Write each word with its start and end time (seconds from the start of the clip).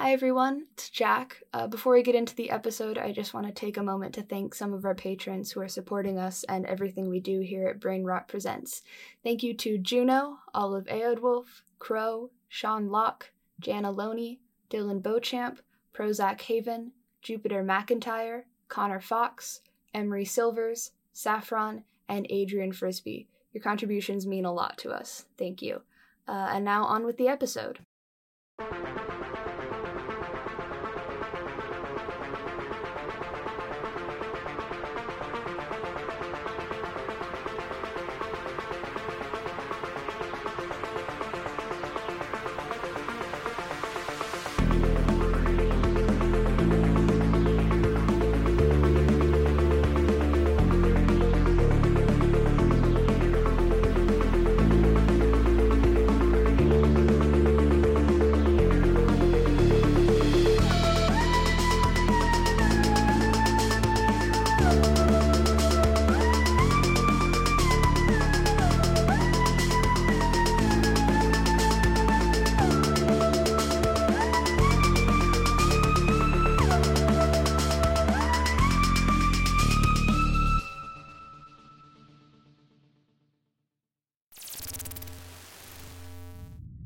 Hi, 0.00 0.12
everyone. 0.12 0.66
It's 0.74 0.90
Jack. 0.90 1.42
Uh, 1.52 1.66
before 1.66 1.92
we 1.92 2.04
get 2.04 2.14
into 2.14 2.32
the 2.36 2.50
episode, 2.50 2.98
I 2.98 3.10
just 3.10 3.34
want 3.34 3.48
to 3.48 3.52
take 3.52 3.76
a 3.76 3.82
moment 3.82 4.14
to 4.14 4.22
thank 4.22 4.54
some 4.54 4.72
of 4.72 4.84
our 4.84 4.94
patrons 4.94 5.50
who 5.50 5.60
are 5.60 5.66
supporting 5.66 6.18
us 6.18 6.44
and 6.44 6.64
everything 6.66 7.08
we 7.08 7.18
do 7.18 7.40
here 7.40 7.66
at 7.66 7.80
Brain 7.80 8.04
Rot 8.04 8.28
Presents. 8.28 8.82
Thank 9.24 9.42
you 9.42 9.54
to 9.54 9.76
Juno, 9.76 10.38
Olive 10.54 10.84
Aodwolf, 10.84 11.62
Crow, 11.80 12.30
Sean 12.48 12.90
Locke, 12.90 13.32
Jana 13.58 13.90
Loney, 13.90 14.38
Dylan 14.70 15.02
Beauchamp, 15.02 15.58
Prozac 15.92 16.42
Haven, 16.42 16.92
Jupiter 17.20 17.64
McIntyre, 17.64 18.44
Connor 18.68 19.00
Fox, 19.00 19.62
Emery 19.92 20.24
Silvers, 20.24 20.92
Saffron, 21.12 21.82
and 22.08 22.24
Adrian 22.30 22.70
Frisbee. 22.70 23.26
Your 23.52 23.64
contributions 23.64 24.28
mean 24.28 24.44
a 24.44 24.52
lot 24.52 24.78
to 24.78 24.92
us. 24.92 25.24
Thank 25.36 25.60
you. 25.60 25.82
Uh, 26.28 26.50
and 26.52 26.64
now 26.64 26.84
on 26.84 27.04
with 27.04 27.16
the 27.16 27.26
episode. 27.26 27.80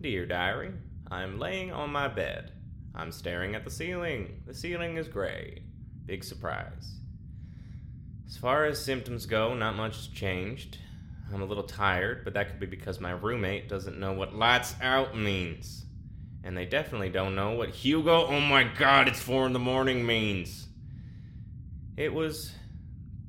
Dear 0.03 0.27
Diary, 0.27 0.72
I'm 1.12 1.39
laying 1.39 1.70
on 1.70 1.92
my 1.92 2.08
bed. 2.08 2.50
I'm 2.92 3.12
staring 3.12 3.55
at 3.55 3.62
the 3.62 3.70
ceiling. 3.70 4.42
The 4.45 4.53
ceiling 4.53 4.97
is 4.97 5.06
gray. 5.06 5.62
Big 6.06 6.25
surprise. 6.25 6.97
As 8.27 8.36
far 8.36 8.64
as 8.64 8.84
symptoms 8.84 9.27
go, 9.27 9.55
not 9.55 9.77
much 9.77 9.95
has 9.95 10.08
changed. 10.08 10.78
I'm 11.33 11.41
a 11.41 11.45
little 11.45 11.62
tired, 11.62 12.25
but 12.25 12.34
that 12.34 12.48
could 12.48 12.58
be 12.58 12.67
because 12.67 12.98
my 12.98 13.12
roommate 13.12 13.69
doesn't 13.69 14.00
know 14.00 14.12
what 14.12 14.34
lights 14.34 14.75
out 14.83 15.17
means. 15.17 15.84
And 16.42 16.56
they 16.56 16.67
definitely 16.67 17.11
don't 17.11 17.36
know 17.36 17.53
what 17.53 17.69
Hugo, 17.69 18.27
oh 18.27 18.41
my 18.41 18.64
god, 18.64 19.06
it's 19.06 19.20
four 19.20 19.47
in 19.47 19.53
the 19.53 19.61
morning 19.61 20.05
means. 20.05 20.67
It 21.97 22.12
was. 22.12 22.50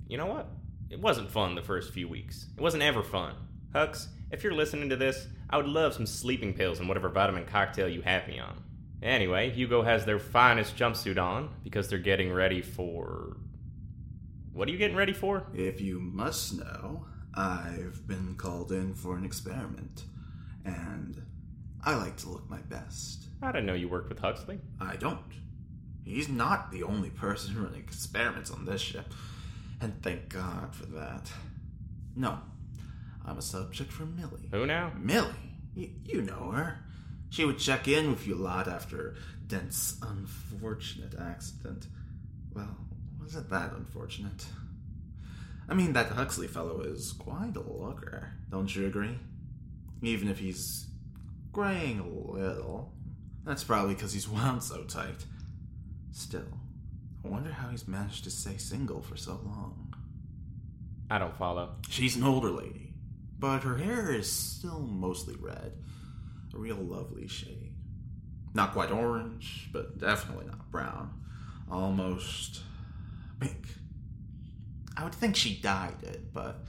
You 0.08 0.18
know 0.18 0.26
what? 0.26 0.48
It 0.90 1.00
wasn't 1.00 1.30
fun 1.30 1.54
the 1.54 1.62
first 1.62 1.94
few 1.94 2.08
weeks. 2.08 2.48
It 2.58 2.62
wasn't 2.62 2.82
ever 2.82 3.04
fun. 3.04 3.36
Hux, 3.76 4.08
if 4.32 4.44
you're 4.44 4.56
listening 4.56 4.90
to 4.90 4.96
this, 4.96 5.28
I 5.54 5.58
would 5.58 5.68
love 5.68 5.94
some 5.94 6.08
sleeping 6.08 6.56
pills 6.56 6.80
and 6.80 6.88
whatever 6.88 7.10
vitamin 7.10 7.46
cocktail 7.46 7.88
you 7.88 8.02
have 8.02 8.28
me 8.28 8.40
on. 8.40 8.64
Anyway, 9.04 9.52
Hugo 9.52 9.84
has 9.84 10.04
their 10.04 10.18
finest 10.18 10.76
jumpsuit 10.76 11.22
on 11.22 11.54
because 11.64 11.88
they're 11.88 12.00
getting 12.00 12.34
ready 12.34 12.64
for. 12.64 13.38
What 14.52 14.68
are 14.68 14.72
you 14.72 14.80
getting 14.80 14.98
ready 14.98 15.14
for? 15.14 15.46
If 15.54 15.80
you 15.80 16.00
must 16.00 16.58
know, 16.58 17.06
I've 17.36 18.08
been 18.08 18.34
called 18.34 18.72
in 18.72 18.96
for 18.96 19.16
an 19.16 19.26
experiment, 19.26 20.06
and 20.66 21.24
I 21.86 21.98
like 21.98 22.18
to 22.18 22.30
look 22.30 22.50
my 22.50 22.62
best. 22.62 23.28
I 23.44 23.52
didn't 23.52 23.68
know 23.68 23.76
you 23.76 23.88
worked 23.88 24.10
with 24.10 24.18
Huxley. 24.18 24.60
I 24.82 24.96
don't. 24.96 25.22
He's 26.04 26.30
not 26.30 26.72
the 26.72 26.82
only 26.82 27.12
person 27.12 27.62
running 27.64 27.80
experiments 27.80 28.50
on 28.50 28.66
this 28.66 28.82
ship, 28.82 29.14
and 29.80 30.02
thank 30.02 30.30
God 30.30 30.74
for 30.74 30.88
that. 30.88 31.32
No, 32.16 32.40
I'm 33.26 33.38
a 33.38 33.42
subject 33.42 33.92
for 33.92 34.06
Millie. 34.06 34.50
Who 34.52 34.66
now? 34.66 34.92
Millie? 35.00 35.30
Y- 35.76 35.92
you 36.04 36.22
know 36.22 36.52
her. 36.52 36.80
She 37.30 37.46
would 37.46 37.58
check 37.58 37.88
in 37.88 38.10
with 38.10 38.28
you 38.28 38.36
a 38.36 38.38
lot 38.44 38.68
after 38.68 39.16
Dent's 39.48 39.98
unfortunate 40.02 41.16
accident. 41.20 41.88
Well, 42.54 42.78
wasn't 43.20 43.50
that 43.50 43.74
unfortunate? 43.74 44.46
I 45.68 45.74
mean, 45.74 45.94
that 45.94 46.10
Huxley 46.10 46.48
fellow 46.48 46.82
is 46.82 47.14
quite 47.14 47.56
a 47.56 47.62
looker, 47.62 48.32
don't 48.52 48.74
you 48.76 48.86
agree? 48.86 49.18
Even 50.02 50.28
if 50.28 50.40
he's 50.40 50.88
graying 51.52 52.00
a 52.00 52.08
little. 52.08 52.94
That's 53.46 53.64
probably 53.64 53.96
because 53.96 54.14
he's 54.14 54.28
wound 54.30 54.62
so 54.64 54.84
tight. 54.84 55.26
Still, 56.12 56.60
I 57.26 57.30
wonder 57.30 57.52
how 57.52 57.70
he's 57.70 57.88
managed 57.88 58.26
to 58.26 58.30
stay 58.32 58.58
single 58.58 59.02
for 59.02 59.16
so 59.16 59.40
long. 59.44 59.94
I 61.10 61.18
don't 61.18 61.36
follow. 61.38 61.76
She's 61.90 62.16
an 62.16 62.24
older 62.24 62.50
lady, 62.50 62.93
but 63.44 63.64
her 63.64 63.76
hair 63.76 64.10
is 64.10 64.32
still 64.32 64.80
mostly 64.80 65.36
red. 65.38 65.74
A 66.54 66.58
real 66.58 66.78
lovely 66.78 67.28
shade. 67.28 67.74
Not 68.54 68.72
quite 68.72 68.90
orange, 68.90 69.68
but 69.74 70.00
definitely 70.00 70.46
not 70.46 70.72
brown. 70.72 71.14
Almost 71.70 72.62
pink. 73.42 73.66
I 74.96 75.04
would 75.04 75.14
think 75.14 75.36
she 75.36 75.58
dyed 75.58 76.02
it, 76.04 76.34
but 76.34 76.64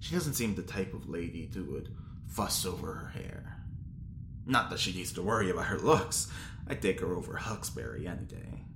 she 0.00 0.14
doesn't 0.14 0.34
seem 0.34 0.54
the 0.54 0.60
type 0.60 0.92
of 0.92 1.08
lady 1.08 1.50
who 1.54 1.64
would 1.64 1.94
fuss 2.26 2.66
over 2.66 2.92
her 2.92 3.08
hair. 3.08 3.62
Not 4.44 4.68
that 4.68 4.80
she 4.80 4.92
needs 4.92 5.14
to 5.14 5.22
worry 5.22 5.48
about 5.48 5.68
her 5.68 5.78
looks. 5.78 6.30
I'd 6.68 6.82
take 6.82 7.00
her 7.00 7.16
over 7.16 7.38
Huxbury 7.38 8.06
any 8.06 8.26
day. 8.26 8.66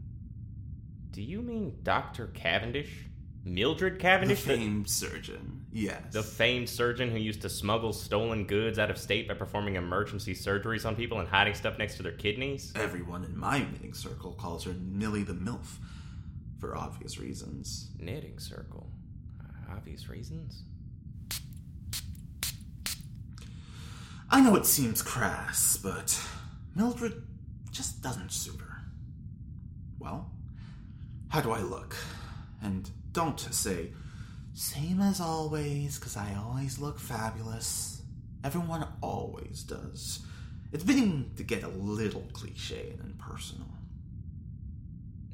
Do 1.11 1.21
you 1.21 1.43
mean 1.43 1.81
Dr. 1.83 2.29
Cavendish? 2.29 3.11
Mildred 3.45 3.99
Cavendish, 3.99 4.45
The 4.45 4.57
famed 4.57 4.89
surgeon, 4.89 5.67
yes. 5.73 6.01
The 6.13 6.23
famed 6.23 6.69
surgeon 6.69 7.11
who 7.11 7.19
used 7.19 7.43
to 7.43 7.49
smuggle 7.49 7.93
stolen 7.93 8.45
goods 8.47 8.79
out 8.79 8.91
of 8.91 8.99
state 8.99 9.27
by 9.27 9.35
performing 9.35 9.75
emergency 9.75 10.35
surgeries 10.35 10.87
on 10.87 10.95
people 10.95 11.19
and 11.19 11.29
hiding 11.29 11.55
stuff 11.55 11.77
next 11.77 11.97
to 11.97 12.05
their 12.05 12.13
kidneys? 12.13 12.73
Everyone 12.77 13.25
in 13.25 13.37
my 13.37 13.59
knitting 13.59 13.95
circle 13.95 14.33
calls 14.33 14.63
her 14.65 14.75
Millie 14.75 15.25
the 15.25 15.35
MILF, 15.35 15.79
for 16.61 16.77
obvious 16.77 17.19
reasons. 17.19 17.91
Knitting 17.99 18.39
circle. 18.39 18.89
Uh, 19.41 19.73
obvious 19.73 20.09
reasons? 20.09 20.63
I 24.31 24.41
know 24.41 24.55
it 24.55 24.67
seems 24.67 25.03
crass, 25.03 25.77
but 25.77 26.19
Mildred 26.77 27.23
just 27.73 28.03
doesn't 28.03 28.31
suit 28.31 28.61
her. 28.61 28.83
Well, 29.99 30.31
how 31.29 31.41
do 31.41 31.51
I 31.51 31.61
look? 31.61 31.97
And 32.63 32.89
don't 33.13 33.39
say, 33.39 33.93
same 34.55 35.01
as 35.01 35.21
always, 35.21 35.99
because 35.99 36.17
I 36.17 36.35
always 36.35 36.79
look 36.79 36.99
fabulous. 36.99 38.03
Everyone 38.45 38.87
always 39.01 39.63
does. 39.63 40.25
It's 40.73 40.85
beginning 40.85 41.33
to 41.37 41.43
get 41.43 41.63
a 41.63 41.69
little 41.69 42.27
cliche 42.33 42.95
and 42.99 43.01
impersonal. 43.13 43.69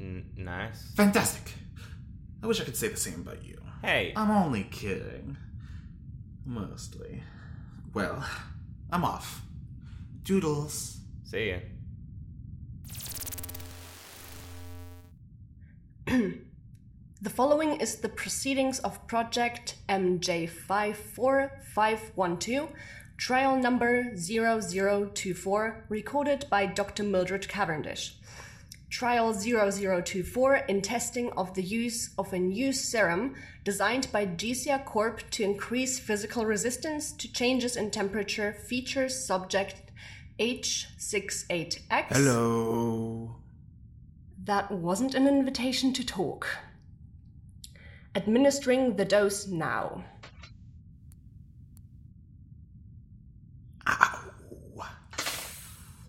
N- 0.00 0.30
nice. 0.36 0.92
Fantastic! 0.96 1.54
I 2.42 2.46
wish 2.46 2.60
I 2.60 2.64
could 2.64 2.76
say 2.76 2.88
the 2.88 2.96
same 2.96 3.20
about 3.20 3.44
you. 3.44 3.60
Hey, 3.82 4.12
I'm 4.14 4.30
only 4.30 4.64
kidding. 4.64 5.36
Mostly. 6.44 7.22
Well, 7.94 8.24
I'm 8.90 9.04
off. 9.04 9.42
Doodles. 10.22 10.98
see 11.24 11.50
ya. 11.50 11.58
The 17.20 17.30
following 17.30 17.80
is 17.80 17.96
the 17.96 18.08
proceedings 18.08 18.78
of 18.78 19.04
Project 19.08 19.74
MJ54512, 19.88 22.68
trial 23.16 23.56
number 23.56 24.16
0024, 24.16 25.86
recorded 25.88 26.46
by 26.48 26.66
Dr. 26.66 27.02
Mildred 27.02 27.48
Cavendish. 27.48 28.14
Trial 28.88 29.34
0024 29.34 30.54
in 30.68 30.80
testing 30.80 31.32
of 31.32 31.54
the 31.54 31.62
use 31.62 32.10
of 32.16 32.32
a 32.32 32.38
new 32.38 32.72
serum 32.72 33.34
designed 33.64 34.06
by 34.12 34.24
GCA 34.24 34.84
Corp 34.84 35.28
to 35.30 35.42
increase 35.42 35.98
physical 35.98 36.46
resistance 36.46 37.10
to 37.10 37.26
changes 37.32 37.76
in 37.76 37.90
temperature 37.90 38.52
features 38.52 39.26
subject 39.26 39.90
H68X. 40.38 42.12
Hello. 42.12 43.34
That 44.44 44.70
wasn't 44.70 45.16
an 45.16 45.26
invitation 45.26 45.92
to 45.94 46.06
talk. 46.06 46.46
Administering 48.18 48.96
the 48.96 49.04
dose 49.04 49.46
now. 49.46 50.02
Ow. 53.86 54.32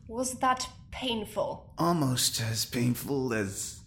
Was 0.07 0.33
that 0.39 0.67
painful. 0.89 1.71
Almost 1.77 2.41
as 2.41 2.65
painful 2.65 3.31
as 3.31 3.81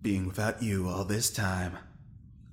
being 0.00 0.26
without 0.26 0.62
you 0.62 0.88
all 0.88 1.04
this 1.04 1.28
time. 1.28 1.76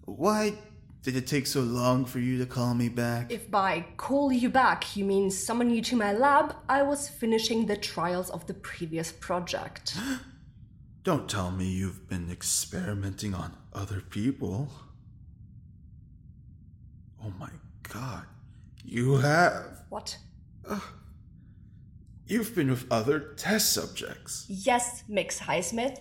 Why 0.03 0.55
did 1.03 1.15
it 1.15 1.25
take 1.25 1.47
so 1.47 1.61
long 1.61 2.03
for 2.03 2.19
you 2.19 2.37
to 2.39 2.45
call 2.45 2.73
me 2.73 2.89
back? 2.89 3.31
If 3.31 3.49
by 3.49 3.85
call 3.95 4.33
you 4.33 4.49
back 4.49 4.97
you 4.97 5.05
mean 5.05 5.31
summon 5.31 5.69
you 5.69 5.81
to 5.83 5.95
my 5.95 6.11
lab, 6.11 6.53
I 6.67 6.83
was 6.83 7.07
finishing 7.07 7.65
the 7.65 7.77
trials 7.77 8.29
of 8.29 8.45
the 8.45 8.55
previous 8.55 9.13
project. 9.13 9.95
Don't 11.05 11.29
tell 11.29 11.51
me 11.51 11.63
you've 11.63 12.09
been 12.09 12.29
experimenting 12.29 13.33
on 13.33 13.55
other 13.71 14.01
people. 14.01 14.69
Oh 17.27 17.33
my 17.39 17.49
god. 17.91 18.23
You 18.85 19.17
have. 19.17 19.83
What? 19.89 20.17
You've 22.25 22.55
been 22.55 22.69
with 22.69 22.85
other 22.89 23.19
test 23.35 23.73
subjects. 23.73 24.45
Yes, 24.47 25.03
Mx. 25.09 25.39
Highsmith. 25.39 25.99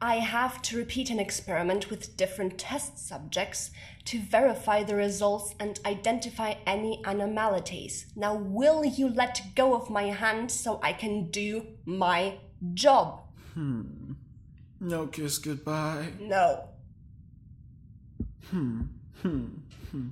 I 0.00 0.16
have 0.16 0.62
to 0.62 0.76
repeat 0.76 1.10
an 1.10 1.20
experiment 1.20 1.90
with 1.90 2.16
different 2.16 2.58
test 2.58 2.98
subjects 2.98 3.70
to 4.06 4.18
verify 4.18 4.82
the 4.82 4.96
results 4.96 5.54
and 5.60 5.78
identify 5.86 6.54
any 6.66 7.02
anomalies. 7.04 8.06
Now, 8.16 8.34
will 8.34 8.84
you 8.84 9.08
let 9.08 9.54
go 9.54 9.74
of 9.74 9.90
my 9.90 10.04
hand 10.04 10.50
so 10.50 10.80
I 10.82 10.92
can 10.92 11.30
do 11.30 11.66
my 11.84 12.38
job? 12.74 13.20
Hmm. 13.54 14.12
No 14.80 15.06
kiss 15.06 15.38
goodbye. 15.38 16.08
No. 16.18 16.68
Hmm. 18.50 18.82
Hmm. 19.22 19.46
Hmm. 19.90 20.08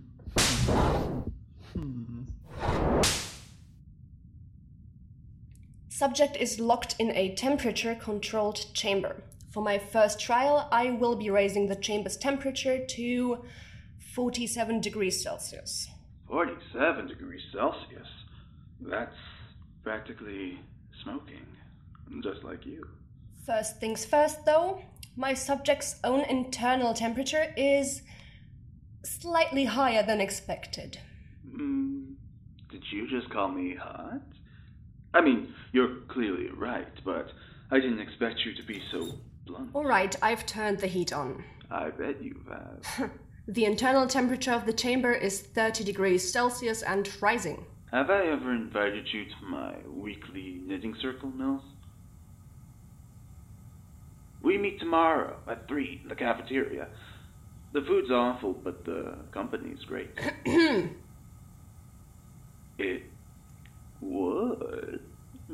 Subject 6.01 6.37
is 6.37 6.59
locked 6.59 6.97
in 6.99 7.11
a 7.11 7.35
temperature 7.35 7.95
controlled 7.95 8.65
chamber. 8.73 9.23
For 9.51 9.62
my 9.62 9.79
first 9.79 10.19
trial, 10.19 10.67
I 10.73 10.93
will 10.93 11.15
be 11.15 11.29
raising 11.29 11.67
the 11.67 11.77
chamber's 11.77 12.17
temperature 12.17 12.87
to 12.87 13.45
47 14.15 14.81
degrees 14.81 15.23
Celsius. 15.23 15.89
47 16.27 17.07
degrees 17.07 17.43
Celsius. 17.53 18.09
That's 18.81 19.15
practically 19.83 20.61
smoking. 21.03 21.45
Just 22.23 22.45
like 22.45 22.65
you. 22.65 22.89
First 23.45 23.79
things 23.79 24.07
first, 24.07 24.47
though, 24.47 24.81
my 25.17 25.35
subject's 25.35 25.97
own 26.03 26.21
internal 26.23 26.95
temperature 26.95 27.53
is 27.59 28.01
slightly 29.05 29.64
higher 29.64 30.02
than 30.02 30.20
expected. 30.20 30.99
Mm, 31.55 32.14
did 32.70 32.82
you 32.93 33.08
just 33.08 33.31
call 33.31 33.49
me 33.49 33.75
hot? 33.75 34.20
I 35.14 35.20
mean, 35.20 35.55
you're 35.73 35.97
clearly 36.08 36.49
right, 36.56 36.93
but 37.05 37.29
I 37.70 37.81
didn't 37.81 38.00
expect 38.00 38.41
you 38.44 38.55
to 38.55 38.62
be 38.62 38.82
so 38.93 39.12
blunt. 39.47 39.75
Alright, 39.75 40.17
I've 40.23 40.47
turned 40.47 40.79
the 40.79 40.87
heat 40.87 41.12
on. 41.12 41.44
I 41.70 41.91
bet 41.91 42.23
you 42.23 42.41
have. 42.49 43.11
The 43.49 43.64
internal 43.64 44.06
temperature 44.06 44.52
of 44.52 44.64
the 44.64 44.73
chamber 44.73 45.12
is 45.12 45.41
30 45.41 45.82
degrees 45.82 46.31
Celsius 46.31 46.82
and 46.82 47.11
rising. 47.20 47.67
have 47.91 48.08
I 48.08 48.26
ever 48.26 48.55
invited 48.55 49.08
you 49.12 49.25
to 49.25 49.44
my 49.49 49.75
weekly 49.88 50.61
knitting 50.64 50.94
circle, 51.02 51.31
Mills? 51.31 51.62
We 54.43 54.56
meet 54.56 54.79
tomorrow 54.79 55.37
at 55.49 55.67
3 55.67 56.00
in 56.02 56.08
the 56.08 56.14
cafeteria. 56.14 56.88
The 57.73 57.83
food's 57.83 58.11
awful, 58.11 58.53
but 58.53 58.85
the 58.85 59.15
company's 59.31 59.85
great. 59.85 60.11
it 62.79 63.03
would 64.01 65.01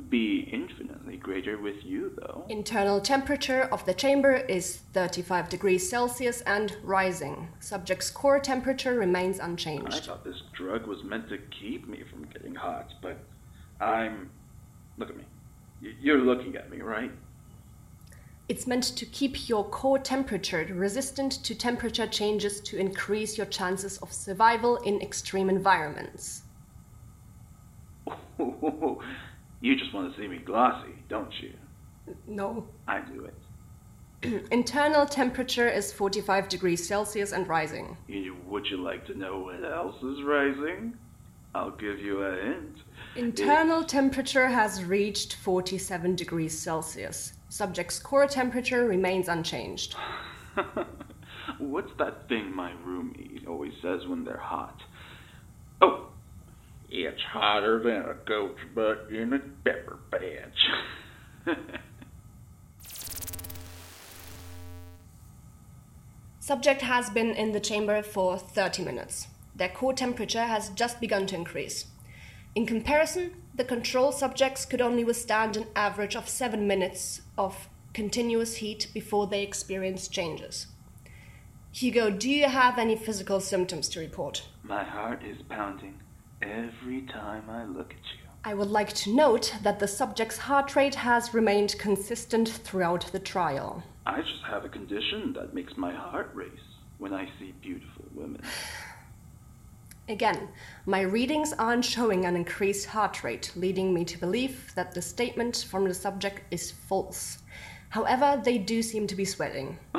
be 0.09 0.49
infinitely 0.53 1.17
greater 1.17 1.59
with 1.59 1.85
you, 1.85 2.13
though. 2.17 2.45
Internal 2.49 3.01
temperature 3.01 3.63
of 3.65 3.85
the 3.85 3.95
chamber 3.95 4.33
is 4.33 4.77
35 4.93 5.49
degrees 5.49 5.89
Celsius 5.89 6.41
and 6.43 6.77
rising. 6.83 7.49
Subject's 7.61 8.11
core 8.11 8.41
temperature 8.41 8.95
remains 8.95 9.39
unchanged. 9.39 9.93
I 9.93 10.01
thought 10.01 10.25
this 10.25 10.43
drug 10.55 10.87
was 10.87 11.03
meant 11.05 11.29
to 11.29 11.39
keep 11.61 11.89
me 11.89 12.03
from 12.11 12.25
getting 12.27 12.55
hot, 12.55 12.93
but 13.03 13.19
I'm. 13.81 14.31
Look 14.97 15.11
at 15.11 15.17
me. 15.17 15.25
You're 16.01 16.23
looking 16.23 16.57
at 16.57 16.71
me, 16.71 16.81
right? 16.81 17.11
It's 18.49 18.67
meant 18.67 18.85
to 18.85 19.05
keep 19.07 19.49
your 19.49 19.65
core 19.65 19.99
temperature 19.99 20.65
resistant 20.73 21.33
to 21.45 21.55
temperature 21.55 22.07
changes 22.07 22.61
to 22.61 22.79
increase 22.79 23.37
your 23.37 23.47
chances 23.47 23.99
of 23.99 24.13
survival 24.13 24.77
in 24.79 25.01
extreme 25.03 25.49
environments. 25.51 26.43
you 28.39 29.77
just 29.77 29.93
want 29.93 30.15
to 30.15 30.21
see 30.21 30.29
me 30.29 30.39
glossy, 30.39 30.93
don't 31.09 31.33
you? 31.43 31.55
No. 32.29 32.69
I 32.87 33.01
do 33.01 33.25
it. 33.25 34.45
Internal 34.53 35.07
temperature 35.07 35.69
is 35.69 35.93
45 35.93 36.49
degrees 36.49 36.87
Celsius 36.87 37.33
and 37.33 37.49
rising. 37.49 37.97
You- 38.07 38.37
Would 38.47 38.67
you 38.71 38.77
like 38.77 39.05
to 39.07 39.19
know 39.19 39.41
what 39.41 39.65
else 39.65 39.97
is 40.05 40.23
rising? 40.25 40.97
I'll 41.57 41.71
give 41.71 41.99
you 42.01 42.23
a 42.23 42.37
hint. 42.37 42.83
Internal 43.17 43.83
temperature 43.83 44.49
has 44.49 44.85
reached 44.85 45.37
47 45.37 46.15
degrees 46.15 46.59
Celsius. 46.59 47.33
Subject's 47.49 47.99
core 47.99 48.27
temperature 48.27 48.87
remains 48.87 49.27
unchanged. 49.27 49.97
What's 51.59 51.93
that 51.99 52.29
thing 52.29 52.55
my 52.55 52.73
roommate 52.85 53.47
always 53.49 53.73
says 53.81 54.07
when 54.07 54.23
they're 54.25 54.37
hot? 54.37 54.83
Oh, 55.81 56.09
it's 56.91 57.23
hotter 57.23 57.83
than 57.83 58.03
a 58.03 58.15
goat's 58.27 58.61
butt 58.75 59.09
in 59.11 59.33
a 59.33 59.39
pepper 59.65 59.99
patch. 60.11 61.57
Subject 66.41 66.83
has 66.83 67.09
been 67.09 67.31
in 67.31 67.53
the 67.53 67.61
chamber 67.61 68.03
for 68.03 68.37
30 68.39 68.85
minutes. 68.85 69.29
Their 69.57 69.71
core 69.71 69.95
temperature 69.95 70.45
has 70.45 70.69
just 70.71 71.01
begun 71.01 71.27
to 71.29 71.35
increase. 71.35 71.87
In 72.55 72.67
comparison, 72.67 73.35
the 73.55 73.65
control 73.65 74.13
subjects 74.13 74.67
could 74.67 74.83
only 74.83 75.03
withstand 75.03 75.57
an 75.57 75.67
average 75.75 76.15
of 76.15 76.29
7 76.29 76.67
minutes 76.67 77.23
of 77.39 77.69
continuous 77.95 78.57
heat 78.57 78.89
before 78.93 79.27
they 79.27 79.43
experienced 79.43 80.13
changes. 80.13 80.67
Hugo, 81.73 82.11
do 82.11 82.31
you 82.31 82.47
have 82.47 82.79
any 82.79 82.97
physical 82.97 83.41
symptoms 83.41 83.89
to 83.91 84.01
report? 84.01 84.47
my 84.63 84.83
heart 84.83 85.23
is 85.25 85.37
pounding 85.49 86.01
every 86.43 87.03
time 87.03 87.49
I 87.49 87.65
look 87.65 87.93
at 87.93 88.05
you. 88.15 88.29
I 88.45 88.55
would 88.55 88.71
like 88.71 88.93
to 88.95 89.15
note 89.15 89.55
that 89.63 89.79
the 89.79 89.89
subject's 89.89 90.39
heart 90.39 90.77
rate 90.77 90.97
has 90.97 91.35
remained 91.35 91.77
consistent 91.79 92.49
throughout 92.49 93.13
the 93.13 93.19
trial. 93.19 93.83
I 94.05 94.21
just 94.21 94.45
have 94.49 94.65
a 94.65 94.69
condition 94.69 95.33
that 95.35 95.55
makes 95.55 95.77
my 95.77 95.95
heart 95.95 96.31
race 96.35 96.67
when 96.99 97.13
I 97.13 97.29
see 97.39 97.53
beautiful 97.63 98.05
women. 98.15 98.43
Again, 100.09 100.49
my 100.85 101.01
readings 101.01 101.53
aren't 101.53 101.85
showing 101.85 102.25
an 102.25 102.37
increased 102.37 102.87
heart 102.87 103.25
rate, 103.25 103.51
leading 103.57 103.93
me 103.93 104.05
to 104.05 104.19
believe 104.19 104.73
that 104.77 104.93
the 104.93 105.03
statement 105.03 105.67
from 105.69 105.89
the 105.89 105.95
subject 105.95 106.43
is 106.53 106.71
false. 106.71 107.39
However, 107.89 108.41
they 108.45 108.59
do 108.59 108.83
seem 108.83 109.09
to 109.09 109.17
be 109.17 109.25
sweating. 109.25 109.79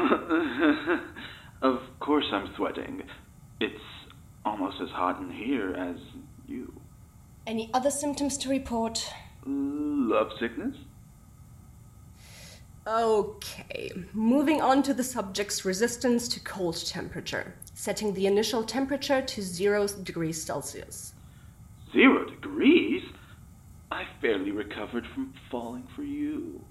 of 1.62 1.82
course 2.00 2.26
I'm 2.32 2.54
sweating. 2.56 3.04
It's 3.60 3.84
almost 4.46 4.78
as 4.82 4.90
hot 4.90 5.20
in 5.20 5.30
here 5.30 5.74
as 5.74 5.98
you. 6.48 6.72
Any 7.46 7.70
other 7.74 7.92
symptoms 7.92 8.38
to 8.40 8.50
report? 8.50 9.14
Love 9.46 10.32
sickness? 10.40 10.76
Okay, 12.88 13.92
moving 14.14 14.62
on 14.62 14.82
to 14.84 14.94
the 14.94 15.04
subject's 15.04 15.66
resistance 15.66 16.30
to 16.30 16.40
cold 16.40 16.78
temperature, 16.86 17.54
setting 17.74 18.14
the 18.14 18.28
initial 18.28 18.64
temperature 18.64 19.22
to 19.22 19.42
0 19.42 19.88
degrees 20.04 20.42
Celsius. 20.42 21.12
Zero 21.92 22.24
degrees? 22.24 23.04
I 23.92 24.04
barely 24.22 24.52
recovered 24.52 25.06
from 25.14 25.34
falling 25.52 25.86
for 25.98 26.04
you. 26.04 26.62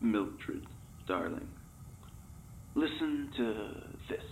Mildred, 0.00 0.64
darling, 1.06 1.48
listen 2.74 3.30
to 3.36 3.82
this. 4.08 4.24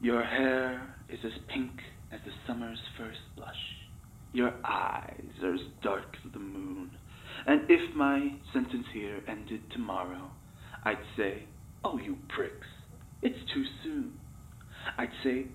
Your 0.00 0.24
hair 0.24 0.96
is 1.08 1.20
as 1.24 1.38
pink 1.46 1.70
as 2.10 2.18
the 2.24 2.32
summer's 2.44 2.80
first 2.96 3.20
blush. 3.36 3.77
Your 4.32 4.52
eyes 4.64 5.30
are 5.42 5.54
as 5.54 5.60
dark 5.82 6.16
as 6.24 6.32
the 6.32 6.38
moon. 6.38 6.90
And 7.46 7.62
if 7.68 7.94
my 7.94 8.32
sentence 8.52 8.86
here 8.92 9.20
ended 9.26 9.62
tomorrow, 9.70 10.30
I'd 10.84 10.98
say, 11.16 11.44
Oh, 11.84 11.98
you 11.98 12.18
pricks, 12.28 12.66
it's 13.22 13.38
too 13.54 13.64
soon. 13.82 14.12
I'd 14.96 15.12
say, 15.24 15.46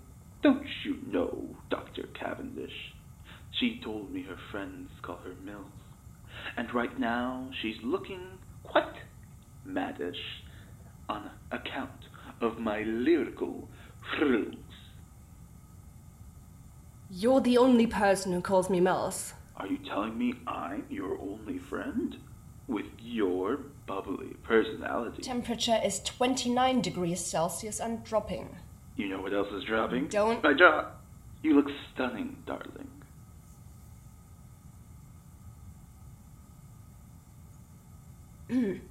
Don't 0.42 0.66
you 0.86 0.98
know, 1.08 1.56
Dr. 1.70 2.04
Cavendish? 2.20 2.94
She 3.60 3.80
told 3.84 4.12
me 4.12 4.24
her 4.24 4.38
friends 4.52 4.90
call 5.04 5.18
her 5.18 5.36
Mills. 5.44 5.66
And 6.58 6.74
right 6.74 7.00
now 7.00 7.50
she's 7.62 7.76
looking 7.84 8.40
quite 8.64 8.96
maddish 9.68 10.14
on 11.08 11.30
account 11.52 11.92
of 12.42 12.58
my 12.58 12.82
lyrical 12.82 13.68
frills. 14.18 14.56
You're 17.16 17.42
the 17.42 17.60
only 17.60 17.86
person 17.86 18.34
who 18.34 18.42
calls 18.42 18.72
me 18.72 18.80
Mills. 18.80 19.36
Are 19.58 19.68
you 19.68 19.78
telling 19.78 20.18
me 20.18 20.34
I'm 20.48 20.84
your 20.90 21.22
only 21.22 21.60
friend? 21.60 22.18
With 22.68 22.88
your 23.00 23.58
bubbly 23.86 24.36
personality. 24.42 25.22
Temperature 25.22 25.80
is 25.86 26.00
29 26.00 26.82
degrees 26.82 27.24
Celsius 27.24 27.80
and 27.80 28.04
dropping. 28.04 28.56
You 28.96 29.10
know 29.10 29.22
what 29.22 29.32
else 29.32 29.50
is 29.54 29.64
dropping? 29.64 30.08
Don't- 30.08 30.42
My 30.42 30.54
jaw. 30.54 30.88
You 31.44 31.54
look 31.56 31.68
stunning, 31.94 32.38
darling. 32.48 32.90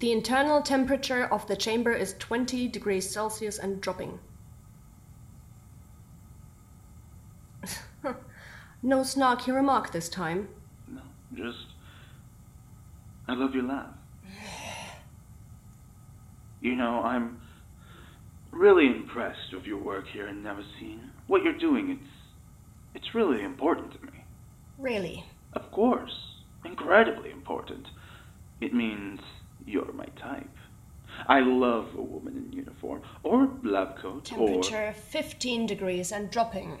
The 0.00 0.10
internal 0.10 0.62
temperature 0.62 1.26
of 1.26 1.46
the 1.46 1.54
chamber 1.54 1.92
is 1.92 2.16
20 2.18 2.66
degrees 2.66 3.08
Celsius 3.08 3.56
and 3.56 3.80
dropping. 3.80 4.18
No 8.82 9.00
snarky 9.00 9.54
remark 9.54 9.92
this 9.92 10.08
time. 10.08 10.48
No, 10.88 11.02
just. 11.34 11.66
I 13.28 13.34
love 13.34 13.54
your 13.54 13.64
laugh. 13.64 13.94
You 16.60 16.76
know, 16.76 17.02
I'm 17.02 17.40
really 18.52 18.86
impressed 18.86 19.52
with 19.52 19.64
your 19.64 19.78
work 19.78 20.06
here 20.06 20.28
in 20.28 20.44
Nemesis. 20.44 21.00
What 21.26 21.42
you're 21.42 21.58
doing, 21.58 21.90
it's. 21.90 22.10
It's 22.94 23.14
really 23.16 23.42
important 23.42 23.92
to 23.94 24.06
me. 24.06 24.24
Really? 24.78 25.24
Of 25.54 25.72
course. 25.72 26.12
Incredibly 26.64 27.32
important. 27.32 27.88
It 28.60 28.72
means 28.72 29.18
you're 29.66 29.92
my 29.92 30.06
type. 30.20 30.56
I 31.26 31.40
love 31.40 31.88
a 31.96 32.02
woman 32.02 32.36
in 32.36 32.52
uniform, 32.52 33.02
or 33.22 33.50
lab 33.64 33.96
coat, 33.98 34.30
or. 34.32 34.46
Temperature 34.46 34.94
15 35.10 35.66
degrees 35.66 36.12
and 36.12 36.30
dropping. 36.30 36.78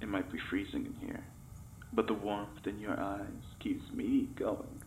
It 0.00 0.08
might 0.08 0.30
be 0.30 0.38
freezing 0.38 0.86
in 0.86 1.06
here, 1.06 1.24
but 1.92 2.06
the 2.06 2.14
warmth 2.14 2.66
in 2.66 2.78
your 2.78 2.98
eyes 2.98 3.44
keeps 3.58 3.90
me 3.92 4.28
going. 4.36 4.82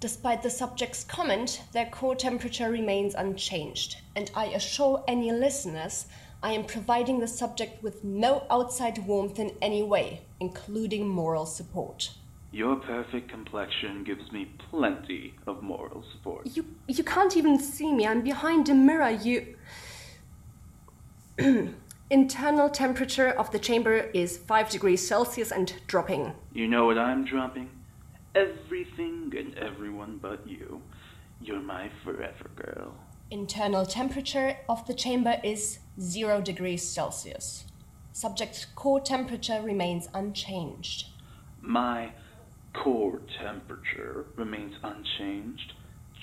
Despite 0.00 0.42
the 0.42 0.50
subject's 0.50 1.04
comment, 1.04 1.62
their 1.72 1.86
core 1.86 2.14
temperature 2.14 2.70
remains 2.70 3.14
unchanged, 3.14 3.98
and 4.16 4.30
I 4.34 4.46
assure 4.46 5.04
any 5.06 5.30
listeners 5.30 6.06
I 6.42 6.52
am 6.52 6.64
providing 6.64 7.20
the 7.20 7.28
subject 7.28 7.82
with 7.82 8.02
no 8.02 8.46
outside 8.50 9.06
warmth 9.06 9.38
in 9.38 9.52
any 9.60 9.82
way, 9.82 10.22
including 10.40 11.06
moral 11.06 11.44
support. 11.44 12.12
Your 12.50 12.76
perfect 12.76 13.28
complexion 13.28 14.02
gives 14.04 14.32
me 14.32 14.50
plenty 14.70 15.34
of 15.46 15.62
moral 15.62 16.02
support. 16.12 16.46
You 16.46 16.64
you 16.88 17.04
can't 17.04 17.36
even 17.36 17.58
see 17.58 17.92
me. 17.92 18.06
I'm 18.06 18.22
behind 18.22 18.68
a 18.68 18.74
mirror. 18.74 19.10
You 19.10 19.54
Internal 22.10 22.68
temperature 22.68 23.30
of 23.30 23.52
the 23.52 23.58
chamber 23.60 24.10
is 24.12 24.36
5 24.36 24.68
degrees 24.68 25.06
Celsius 25.06 25.52
and 25.52 25.72
dropping. 25.86 26.32
You 26.52 26.66
know 26.66 26.84
what 26.84 26.98
I'm 26.98 27.24
dropping? 27.24 27.70
Everything 28.34 29.32
and 29.38 29.56
everyone 29.56 30.18
but 30.20 30.44
you. 30.44 30.82
You're 31.40 31.60
my 31.60 31.88
forever 32.02 32.50
girl. 32.56 32.94
Internal 33.30 33.86
temperature 33.86 34.56
of 34.68 34.84
the 34.88 34.94
chamber 34.94 35.36
is 35.44 35.78
0 36.00 36.40
degrees 36.40 36.82
Celsius. 36.82 37.66
Subject's 38.10 38.64
core 38.64 39.00
temperature 39.00 39.62
remains 39.62 40.08
unchanged. 40.12 41.06
My 41.60 42.10
core 42.74 43.20
temperature 43.40 44.26
remains 44.34 44.74
unchanged, 44.82 45.74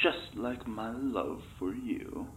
just 0.04 0.36
like 0.36 0.68
my 0.68 0.92
love 0.92 1.44
for 1.58 1.74
you. 1.74 2.28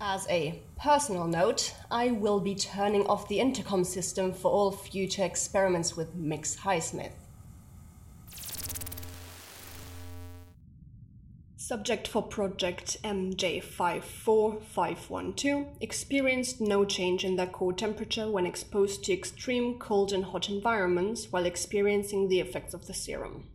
As 0.00 0.28
a 0.28 0.62
personal 0.80 1.26
note, 1.26 1.74
I 1.90 2.12
will 2.12 2.38
be 2.38 2.54
turning 2.54 3.04
off 3.08 3.26
the 3.26 3.40
intercom 3.40 3.82
system 3.82 4.32
for 4.32 4.48
all 4.48 4.70
future 4.70 5.24
experiments 5.24 5.96
with 5.96 6.16
Mx. 6.16 6.58
Highsmith. 6.58 7.10
Subject 11.56 12.06
for 12.06 12.22
project 12.22 13.02
MJ54512 13.02 15.66
experienced 15.80 16.60
no 16.60 16.84
change 16.84 17.24
in 17.24 17.34
their 17.34 17.48
core 17.48 17.72
temperature 17.72 18.30
when 18.30 18.46
exposed 18.46 19.02
to 19.04 19.12
extreme 19.12 19.80
cold 19.80 20.12
and 20.12 20.26
hot 20.26 20.48
environments 20.48 21.32
while 21.32 21.44
experiencing 21.44 22.28
the 22.28 22.38
effects 22.38 22.72
of 22.72 22.86
the 22.86 22.94
serum. 22.94 23.48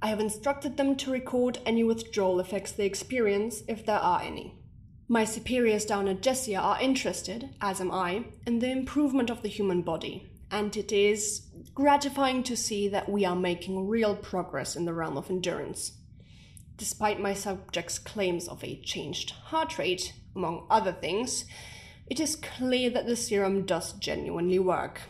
I 0.00 0.08
have 0.08 0.18
instructed 0.18 0.78
them 0.78 0.96
to 0.96 1.12
record 1.12 1.58
any 1.66 1.84
withdrawal 1.84 2.40
effects 2.40 2.72
they 2.72 2.86
experience 2.86 3.62
if 3.68 3.84
there 3.84 3.98
are 3.98 4.22
any. 4.22 4.54
My 5.08 5.24
superiors 5.24 5.84
down 5.84 6.08
at 6.08 6.20
Jessia 6.20 6.60
are 6.60 6.80
interested, 6.80 7.50
as 7.60 7.80
am 7.80 7.92
I, 7.92 8.24
in 8.44 8.58
the 8.58 8.72
improvement 8.72 9.30
of 9.30 9.42
the 9.42 9.48
human 9.48 9.82
body, 9.82 10.28
and 10.50 10.76
it 10.76 10.90
is 10.90 11.42
gratifying 11.74 12.42
to 12.42 12.56
see 12.56 12.88
that 12.88 13.08
we 13.08 13.24
are 13.24 13.36
making 13.36 13.86
real 13.86 14.16
progress 14.16 14.74
in 14.74 14.84
the 14.84 14.92
realm 14.92 15.16
of 15.16 15.30
endurance. 15.30 15.92
Despite 16.76 17.20
my 17.20 17.34
subject's 17.34 18.00
claims 18.00 18.48
of 18.48 18.64
a 18.64 18.80
changed 18.80 19.30
heart 19.30 19.78
rate, 19.78 20.12
among 20.34 20.66
other 20.68 20.92
things, 20.92 21.44
it 22.08 22.18
is 22.18 22.34
clear 22.34 22.90
that 22.90 23.06
the 23.06 23.16
serum 23.16 23.64
does 23.64 23.92
genuinely 23.92 24.58
work. 24.58 25.02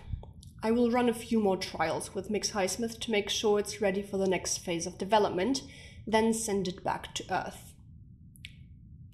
I 0.63 0.73
will 0.73 0.91
run 0.91 1.09
a 1.09 1.15
few 1.15 1.41
more 1.41 1.57
trials 1.57 2.15
with 2.15 2.29
Mx. 2.29 2.53
Highsmith 2.53 3.01
to 3.01 3.11
make 3.11 3.31
sure 3.31 3.59
it's 3.59 3.81
ready 3.81 4.03
for 4.03 4.19
the 4.19 4.29
next 4.29 4.59
phase 4.59 4.87
of 4.87 4.99
development, 4.99 5.63
then 6.07 6.35
send 6.35 6.69
it 6.69 6.85
back 6.85 7.15
to 7.15 7.25
Earth. 7.31 7.73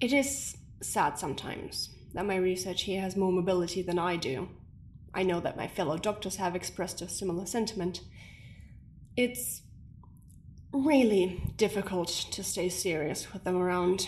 It 0.01 0.11
is 0.11 0.57
sad 0.83 1.17
sometimes 1.17 1.89
that 2.13 2.25
my 2.25 2.35
research 2.35 2.83
here 2.83 3.01
has 3.01 3.15
more 3.15 3.31
mobility 3.31 3.81
than 3.81 3.97
I 3.97 4.15
do. 4.17 4.49
I 5.13 5.23
know 5.23 5.39
that 5.39 5.57
my 5.57 5.67
fellow 5.67 5.97
doctors 5.97 6.37
have 6.37 6.55
expressed 6.55 7.01
a 7.01 7.09
similar 7.09 7.45
sentiment. 7.45 8.01
It's 9.15 9.61
really 10.71 11.53
difficult 11.55 12.07
to 12.31 12.43
stay 12.43 12.69
serious 12.69 13.31
with 13.31 13.43
them 13.43 13.55
around. 13.55 14.07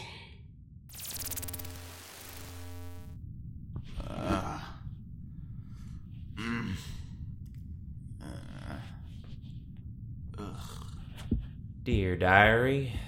Dear 11.83 12.15
diary, 12.15 12.99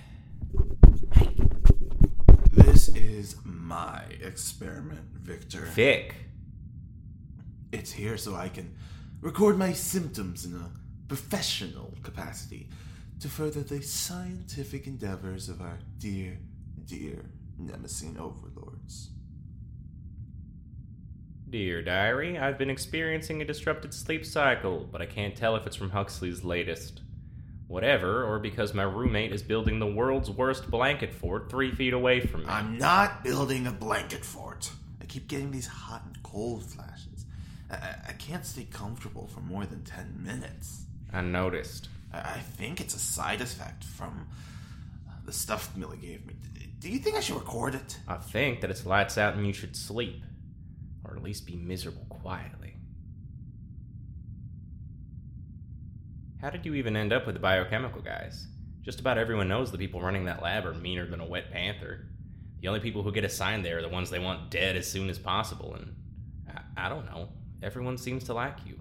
This 2.51 2.89
is 2.89 3.35
my 3.43 4.03
experiment, 4.27 5.05
Victor. 5.13 5.65
Vic. 5.73 6.15
It's 7.71 7.91
here 7.91 8.17
so 8.17 8.35
I 8.35 8.49
can 8.49 8.75
record 9.21 9.57
my 9.57 9.73
symptoms 9.73 10.45
in 10.45 10.53
a 10.53 10.71
professional 11.07 11.93
capacity 12.03 12.69
to 13.19 13.29
further 13.29 13.61
the 13.61 13.81
scientific 13.81 14.85
endeavors 14.85 15.49
of 15.49 15.61
our 15.61 15.79
dear, 15.97 16.37
dear 16.85 17.25
Nemesine 17.59 18.19
overlords. 18.19 19.09
Dear 21.49 21.81
diary, 21.81 22.37
I've 22.37 22.57
been 22.57 22.69
experiencing 22.69 23.41
a 23.41 23.45
disrupted 23.45 23.93
sleep 23.93 24.25
cycle, 24.25 24.87
but 24.91 25.01
I 25.01 25.05
can't 25.05 25.35
tell 25.35 25.55
if 25.55 25.65
it's 25.65 25.77
from 25.77 25.89
Huxley's 25.89 26.43
latest. 26.43 27.01
Whatever, 27.67 28.23
or 28.23 28.39
because 28.39 28.73
my 28.73 28.83
roommate 28.83 29.33
is 29.33 29.43
building 29.43 29.79
the 29.79 29.87
world's 29.87 30.31
worst 30.31 30.71
blanket 30.71 31.13
fort 31.13 31.49
three 31.49 31.71
feet 31.71 31.93
away 31.93 32.21
from 32.21 32.41
me. 32.43 32.47
I'm 32.47 32.77
not 32.77 33.23
building 33.25 33.67
a 33.67 33.71
blanket 33.73 34.23
fort. 34.23 34.71
I 35.01 35.05
keep 35.05 35.27
getting 35.27 35.51
these 35.51 35.67
hot 35.67 36.03
and 36.05 36.21
cold 36.23 36.63
flashes. 36.63 37.25
I, 37.69 37.75
I- 38.09 38.13
can't 38.13 38.45
stay 38.45 38.65
comfortable 38.71 39.27
for 39.27 39.39
more 39.41 39.65
than 39.65 39.83
10 39.83 40.21
minutes. 40.23 40.83
I 41.13 41.21
noticed. 41.21 41.89
I, 42.13 42.19
I 42.19 42.39
think 42.39 42.79
it's 42.81 42.95
a 42.95 42.99
side 42.99 43.41
effect 43.41 43.83
from 43.83 44.27
uh, 45.07 45.11
the 45.25 45.33
stuff 45.33 45.75
Millie 45.75 45.97
gave 45.97 46.25
me. 46.25 46.35
Do 46.79 46.89
you 46.89 46.99
think 46.99 47.17
I 47.17 47.19
should 47.21 47.35
record 47.35 47.75
it? 47.75 47.99
I 48.07 48.15
think 48.15 48.61
that 48.61 48.69
it's 48.71 48.85
lights 48.85 49.17
out 49.17 49.33
and 49.35 49.45
you 49.45 49.51
should 49.53 49.75
sleep. 49.75 50.23
Or 51.03 51.15
at 51.17 51.23
least 51.23 51.45
be 51.45 51.55
miserable 51.55 52.05
quietly. 52.09 52.75
How 56.41 56.51
did 56.51 56.65
you 56.65 56.75
even 56.75 56.95
end 56.95 57.11
up 57.11 57.25
with 57.25 57.33
the 57.33 57.41
biochemical 57.41 58.01
guys? 58.01 58.45
Just 58.83 58.99
about 58.99 59.17
everyone 59.17 59.47
knows 59.47 59.71
the 59.71 59.77
people 59.77 60.01
running 60.01 60.25
that 60.25 60.43
lab 60.43 60.67
are 60.67 60.73
meaner 60.73 61.07
than 61.07 61.19
a 61.19 61.25
wet 61.25 61.51
panther. 61.51 62.05
The 62.61 62.67
only 62.67 62.79
people 62.79 63.01
who 63.01 63.11
get 63.11 63.23
assigned 63.23 63.65
there 63.65 63.79
are 63.79 63.81
the 63.81 63.89
ones 63.89 64.09
they 64.09 64.19
want 64.19 64.51
dead 64.51 64.75
as 64.75 64.89
soon 64.89 65.09
as 65.09 65.17
possible, 65.17 65.73
and 65.73 65.95
I, 66.47 66.85
I 66.85 66.89
don't 66.89 67.05
know. 67.05 67.29
Everyone 67.63 67.97
seems 67.97 68.23
to 68.25 68.35
like 68.35 68.57
you. 68.67 68.77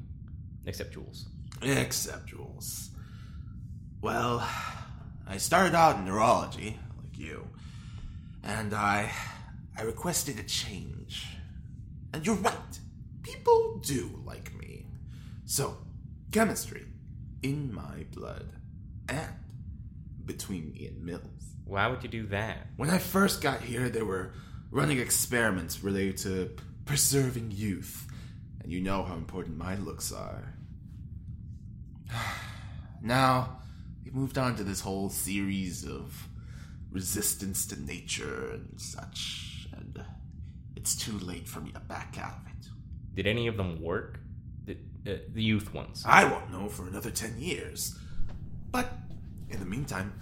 Except 0.66 0.92
Jules. 0.92 1.26
Except 1.62 2.26
Jules. 2.26 2.90
Well, 4.02 4.46
I 5.26 5.38
started 5.38 5.74
out 5.74 5.96
in 5.96 6.04
neurology, 6.04 6.78
like 6.98 7.18
you, 7.18 7.48
and 8.42 8.74
I 8.74 9.12
I 9.78 9.82
requested 9.82 10.38
a 10.38 10.42
change. 10.42 11.26
And 12.12 12.24
you're 12.26 12.36
right. 12.36 12.80
People 13.22 13.78
do 13.78 14.22
like 14.24 14.54
me. 14.54 14.86
So, 15.46 15.78
chemistry 16.32 16.86
in 17.46 17.72
my 17.72 18.04
blood 18.12 18.50
and 19.08 19.32
between 20.24 20.72
me 20.72 20.88
and 20.88 21.04
Mills. 21.04 21.22
Why 21.64 21.86
would 21.86 22.02
you 22.02 22.08
do 22.08 22.26
that? 22.26 22.66
When 22.76 22.90
I 22.90 22.98
first 22.98 23.40
got 23.40 23.60
here, 23.60 23.88
they 23.88 24.02
were 24.02 24.32
running 24.72 24.98
experiments 24.98 25.84
related 25.84 26.16
to 26.18 26.56
preserving 26.86 27.52
youth. 27.52 28.08
And 28.60 28.72
you 28.72 28.80
know 28.80 29.04
how 29.04 29.14
important 29.14 29.56
my 29.56 29.76
looks 29.76 30.12
are. 30.12 30.54
Now, 33.02 33.58
we've 34.02 34.14
moved 34.14 34.36
on 34.36 34.56
to 34.56 34.64
this 34.64 34.80
whole 34.80 35.10
series 35.10 35.86
of 35.86 36.28
resistance 36.90 37.66
to 37.66 37.80
nature 37.80 38.50
and 38.52 38.80
such, 38.80 39.68
and 39.76 40.02
it's 40.74 40.96
too 40.96 41.16
late 41.18 41.46
for 41.46 41.60
me 41.60 41.70
to 41.72 41.78
back 41.78 42.16
out 42.18 42.38
of 42.40 42.46
it. 42.48 42.68
Did 43.14 43.28
any 43.28 43.46
of 43.46 43.58
them 43.58 43.80
work? 43.80 44.18
The, 44.66 44.76
uh, 45.06 45.18
the 45.32 45.42
youth 45.42 45.72
ones. 45.72 46.04
I 46.04 46.24
won't 46.24 46.50
know 46.50 46.68
for 46.68 46.86
another 46.86 47.10
ten 47.10 47.38
years. 47.38 47.96
But 48.70 48.92
in 49.48 49.60
the 49.60 49.66
meantime, 49.66 50.12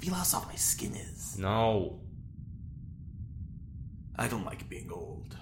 feel 0.00 0.14
how 0.14 0.24
soft 0.24 0.48
my 0.48 0.56
skin 0.56 0.94
is. 0.96 1.38
No. 1.38 2.00
I 4.16 4.28
don't 4.28 4.44
like 4.44 4.68
being 4.68 4.90
old. 4.90 5.36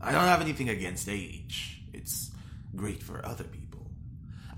I 0.00 0.12
don't 0.12 0.24
have 0.24 0.40
anything 0.40 0.68
against 0.68 1.08
age. 1.08 1.82
It's 1.92 2.30
great 2.76 3.02
for 3.02 3.24
other 3.24 3.44
people. 3.44 3.90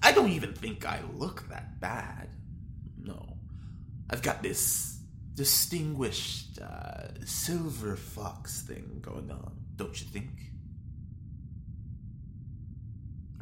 I 0.02 0.12
don't 0.12 0.30
even 0.30 0.52
think 0.52 0.84
I 0.84 1.00
look 1.14 1.48
that 1.48 1.80
bad. 1.80 2.28
No. 3.00 3.38
I've 4.10 4.22
got 4.22 4.42
this 4.42 4.98
distinguished 5.34 6.60
uh, 6.60 7.08
silver 7.24 7.96
fox 7.96 8.62
thing 8.62 9.00
going 9.02 9.30
on, 9.30 9.52
don't 9.76 9.98
you 10.00 10.06
think? 10.08 10.30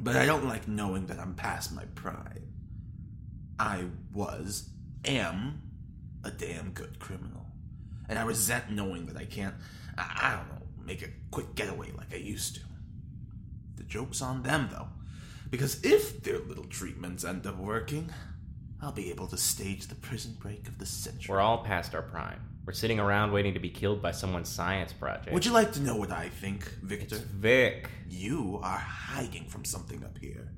But 0.01 0.17
I 0.17 0.27
don't 0.27 0.47
like 0.47 0.69
knowing 0.69 1.07
that 1.07 1.19
I'm 1.19 1.35
past 1.35 1.73
my 1.73 1.85
prime. 1.95 2.53
I 3.59 3.85
was, 4.13 4.69
am, 5.05 5.63
a 6.25 6.31
damn 6.31 6.71
good 6.73 6.99
criminal. 6.99 7.47
And 8.09 8.19
I 8.19 8.23
resent 8.23 8.71
knowing 8.71 9.07
that 9.07 9.17
I 9.17 9.25
can't, 9.25 9.55
I, 9.97 10.21
I 10.23 10.37
don't 10.37 10.49
know, 10.49 10.67
make 10.85 11.03
a 11.03 11.09
quick 11.31 11.55
getaway 11.55 11.91
like 11.97 12.13
I 12.13 12.19
used 12.19 12.57
to. 12.57 12.61
The 13.77 13.85
joke's 13.85 14.21
on 14.21 14.43
them, 14.43 14.69
though. 14.73 14.89
Because 15.51 15.85
if 15.85 16.23
their 16.23 16.41
little 16.41 16.65
treatments 16.65 17.25
end 17.25 17.47
up 17.47 17.57
working, 17.59 18.11
I'll 18.83 18.93
be 18.93 19.11
able 19.11 19.29
to 19.29 19.37
stage 19.37 19.87
the 19.87 19.95
prison 19.95 20.37
break 20.39 20.69
of 20.69 20.79
the 20.79 20.87
century. 20.87 21.33
We're 21.33 21.41
all 21.41 21.59
past 21.65 21.95
our 21.95 22.03
prime. 22.03 22.41
We're 22.67 22.73
sitting 22.73 22.99
around 22.99 23.33
waiting 23.33 23.55
to 23.55 23.61
be 23.61 23.69
killed 23.69 24.01
by 24.01 24.13
someone's 24.13 24.49
science 24.49 24.93
project. 24.93 25.33
Would 25.33 25.45
you 25.45 25.53
like 25.53 25.73
to 25.73 25.81
know 25.81 25.97
what 25.97 26.11
I 26.11 26.31
think, 26.31 26.65
Victor? 26.83 27.17
Vic. 27.17 27.91
You 28.09 28.59
are 28.63 28.79
hiding 28.79 29.47
from 29.49 29.65
something 29.65 30.03
up 30.03 30.17
here. 30.19 30.49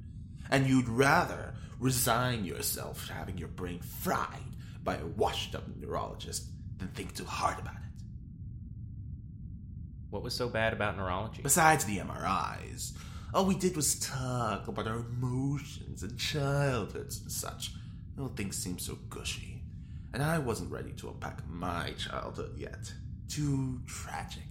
And 0.49 0.69
you'd 0.69 0.89
rather 0.89 1.55
resign 1.81 2.45
yourself 2.45 3.07
to 3.09 3.13
having 3.13 3.39
your 3.39 3.49
brain 3.49 3.81
fried 3.81 4.29
by 4.85 4.97
a 4.97 5.07
washed 5.07 5.57
up 5.57 5.65
neurologist 5.77 6.47
than 6.79 6.89
think 6.89 7.15
too 7.15 7.25
hard 7.25 7.59
about 7.59 7.75
it. 7.75 7.81
What 10.11 10.23
was 10.23 10.35
so 10.35 10.49
bad 10.49 10.73
about 10.73 10.97
neurology? 10.97 11.43
Besides 11.43 11.85
the 11.85 11.99
MRIs, 11.99 12.93
all 13.35 13.45
we 13.45 13.57
did 13.57 13.75
was 13.75 13.99
talk 13.99 14.69
about 14.69 14.87
our 14.87 14.99
emotions 14.99 16.05
and 16.05 16.17
childhoods 16.17 17.21
and 17.21 17.33
such. 17.33 17.73
Little 18.17 18.33
things 18.35 18.57
seem 18.57 18.79
so 18.79 18.97
gushy. 19.11 19.65
And 20.17 20.25
I 20.25 20.39
wasn't 20.39 20.73
ready 20.73 20.93
to 20.93 21.09
unpack 21.11 21.47
my 21.47 21.91
childhood 21.99 22.57
yet. 22.57 22.91
Too 23.29 23.83
tragic. 23.87 24.49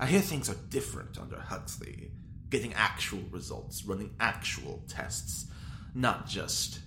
I 0.00 0.06
hear 0.06 0.22
things 0.22 0.48
are 0.48 0.56
different 0.70 1.18
under 1.18 1.38
Huxley. 1.38 2.12
Getting 2.48 2.72
actual 2.72 3.20
results, 3.30 3.84
running 3.84 4.14
actual 4.18 4.82
tests, 4.88 5.50
not 5.94 6.26
just 6.26 6.78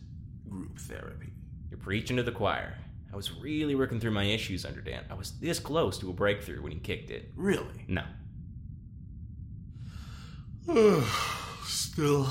group 0.49 0.79
therapy. 0.79 1.29
You're 1.69 1.77
preaching 1.77 2.17
to 2.17 2.23
the 2.23 2.31
choir. 2.31 2.73
I 3.13 3.15
was 3.15 3.31
really 3.31 3.75
working 3.75 3.99
through 3.99 4.09
my 4.09 4.23
issues 4.23 4.65
under 4.65 4.81
Dan. 4.81 5.03
I 5.11 5.13
was 5.13 5.33
this 5.33 5.59
close 5.59 5.99
to 5.99 6.09
a 6.09 6.13
breakthrough 6.13 6.63
when 6.63 6.71
he 6.71 6.79
kicked 6.79 7.11
it. 7.11 7.29
Really? 7.35 7.85
No. 7.87 8.05
Still, 11.63 12.27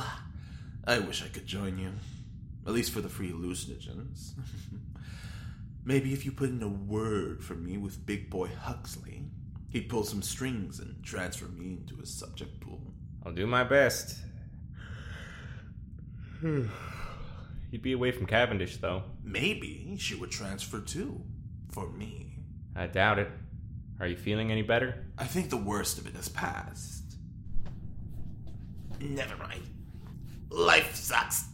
I 0.85 0.99
wish 0.99 1.23
I 1.23 1.28
could 1.28 1.47
join 1.47 1.78
you. 1.78 1.92
At 2.66 2.73
least 2.73 2.90
for 2.90 3.00
the 3.00 3.08
free 3.08 3.30
hallucinogens. 3.30 4.32
Maybe 5.88 6.12
if 6.12 6.26
you 6.26 6.33
put 6.33 6.50
in 6.50 6.62
a 6.62 6.68
word 6.68 7.43
for 7.43 7.54
me 7.54 7.78
with 7.78 8.04
Big 8.04 8.28
Boy 8.28 8.50
Huxley, 8.60 9.23
he'd 9.71 9.89
pull 9.89 10.04
some 10.04 10.21
strings 10.21 10.80
and 10.80 11.02
transfer 11.02 11.47
me 11.47 11.78
into 11.78 11.97
his 11.97 12.13
subject 12.13 12.60
pool. 12.60 12.93
I'll 13.25 13.32
do 13.32 13.47
my 13.47 13.65
best. 13.65 14.19
Hmm. 16.41 16.67
He'd 17.71 17.80
be 17.80 17.93
away 17.93 18.13
from 18.13 18.26
Cavendish, 18.26 18.76
though. 18.76 19.04
Maybe 19.25 19.97
she 19.99 20.15
would 20.15 20.30
transfer 20.30 20.80
too. 20.80 21.23
For 21.71 21.89
me. 21.89 22.34
I 22.76 22.86
doubt 22.86 23.19
it. 23.19 23.30
Are 23.99 24.06
you 24.06 24.17
feeling 24.19 24.52
any 24.52 24.60
better? 24.60 25.06
I 25.17 25.25
think 25.25 25.49
the 25.49 25.56
worst 25.56 25.97
of 25.97 26.06
it 26.06 26.15
has 26.17 26.28
passed. 26.28 27.17
Never 29.00 29.39
mind. 29.39 29.63
Life 30.50 30.95
sucks. 30.95 31.48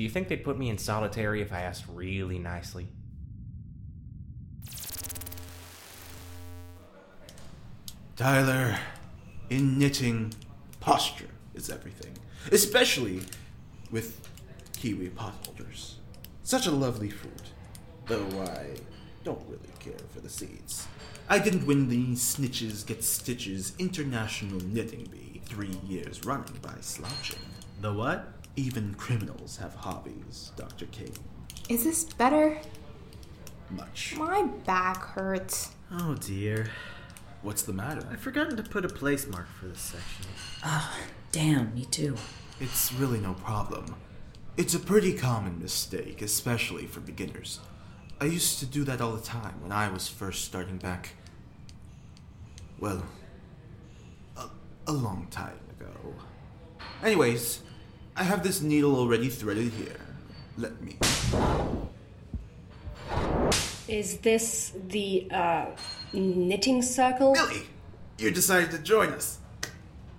Do 0.00 0.04
you 0.04 0.08
think 0.08 0.28
they'd 0.28 0.42
put 0.42 0.56
me 0.56 0.70
in 0.70 0.78
solitary 0.78 1.42
if 1.42 1.52
I 1.52 1.60
asked 1.60 1.84
really 1.86 2.38
nicely? 2.38 2.88
Tyler, 8.16 8.78
in 9.50 9.78
knitting, 9.78 10.32
posture 10.80 11.28
is 11.52 11.68
everything. 11.68 12.16
Especially 12.50 13.20
with 13.90 14.26
kiwi 14.72 15.10
potholders. 15.10 15.96
Such 16.44 16.66
a 16.66 16.70
lovely 16.70 17.10
fruit. 17.10 17.50
Though 18.06 18.26
I 18.40 18.68
don't 19.22 19.46
really 19.48 19.68
care 19.80 20.00
for 20.14 20.20
the 20.20 20.30
seeds. 20.30 20.88
I 21.28 21.38
didn't 21.38 21.66
win 21.66 21.90
the 21.90 22.12
Snitches 22.12 22.86
Get 22.86 23.04
Stitches 23.04 23.74
International 23.78 24.60
Knitting 24.60 25.08
Bee 25.12 25.42
three 25.44 25.78
years 25.86 26.24
running 26.24 26.58
by 26.62 26.76
slouching. 26.80 27.40
The 27.82 27.92
what? 27.92 28.39
Even 28.56 28.94
criminals 28.94 29.56
have 29.58 29.74
hobbies, 29.74 30.52
Dr. 30.56 30.86
Kane. 30.86 31.14
Is 31.68 31.84
this 31.84 32.04
better? 32.04 32.58
Much. 33.70 34.16
My 34.16 34.42
back 34.64 34.98
hurts. 34.98 35.70
Oh 35.92 36.14
dear. 36.14 36.70
What's 37.42 37.62
the 37.62 37.72
matter? 37.72 38.06
I've 38.10 38.20
forgotten 38.20 38.56
to 38.56 38.62
put 38.62 38.84
a 38.84 38.88
place 38.88 39.26
mark 39.26 39.48
for 39.48 39.66
this 39.66 39.80
section. 39.80 40.26
Ah, 40.62 40.98
damn, 41.32 41.74
me 41.74 41.84
too. 41.86 42.16
It's 42.60 42.92
really 42.92 43.20
no 43.20 43.34
problem. 43.34 43.94
It's 44.56 44.74
a 44.74 44.78
pretty 44.78 45.14
common 45.14 45.58
mistake, 45.58 46.20
especially 46.20 46.86
for 46.86 47.00
beginners. 47.00 47.60
I 48.20 48.26
used 48.26 48.58
to 48.58 48.66
do 48.66 48.84
that 48.84 49.00
all 49.00 49.12
the 49.12 49.22
time 49.22 49.54
when 49.62 49.72
I 49.72 49.88
was 49.90 50.06
first 50.06 50.44
starting 50.44 50.76
back. 50.76 51.14
Well, 52.78 53.06
a, 54.36 54.48
a 54.86 54.92
long 54.92 55.28
time 55.30 55.58
ago. 55.78 56.14
Anyways, 57.02 57.60
I 58.16 58.24
have 58.24 58.42
this 58.42 58.60
needle 58.60 58.96
already 58.96 59.28
threaded 59.28 59.72
here. 59.72 59.96
Let 60.58 60.80
me. 60.82 60.96
Is 63.88 64.18
this 64.18 64.72
the 64.88 65.28
uh, 65.30 65.66
knitting 66.12 66.82
circle? 66.82 67.32
Billy! 67.34 67.62
You 68.18 68.30
decided 68.30 68.70
to 68.72 68.78
join 68.78 69.10
us. 69.10 69.38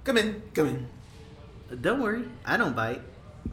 Come 0.04 0.18
in, 0.18 0.42
come 0.54 0.68
in. 0.68 0.88
Uh, 1.72 1.76
Don't 1.76 2.02
worry, 2.02 2.26
I 2.46 2.58
don't 2.58 2.76
bite. 2.76 3.02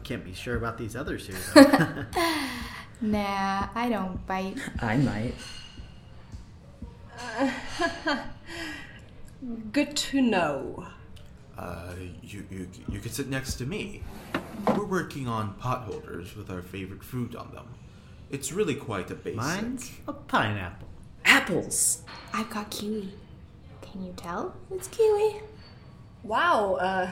Can't 0.03 0.25
be 0.25 0.33
sure 0.33 0.55
about 0.57 0.77
these 0.77 0.95
others 0.95 1.27
here. 1.27 1.37
though. 1.53 2.05
Nah, 3.01 3.69
I 3.75 3.87
don't 3.87 4.19
bite. 4.27 4.57
I 4.81 4.97
might. 4.97 5.33
Good 9.71 9.95
to 9.95 10.21
know. 10.21 10.85
Uh, 11.59 11.93
you, 12.21 12.45
you, 12.49 12.69
you 12.89 12.99
can 12.99 13.11
sit 13.11 13.27
next 13.27 13.55
to 13.55 13.65
me. 13.65 14.01
We're 14.67 14.85
working 14.85 15.27
on 15.27 15.55
potholders 15.55 16.37
with 16.37 16.49
our 16.49 16.61
favorite 16.61 17.03
fruit 17.03 17.35
on 17.35 17.51
them. 17.51 17.67
It's 18.29 18.53
really 18.53 18.75
quite 18.75 19.11
a 19.11 19.15
basic. 19.15 19.35
Mine's 19.35 19.91
a 20.07 20.13
pineapple. 20.13 20.87
Apples! 21.25 22.03
I've 22.33 22.49
got 22.49 22.69
kiwi. 22.69 23.13
Can 23.81 24.05
you 24.05 24.13
tell? 24.15 24.55
It's 24.71 24.87
kiwi. 24.87 25.41
Wow, 26.23 26.75
uh, 26.75 27.11